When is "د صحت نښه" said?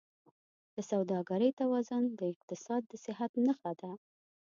2.87-3.71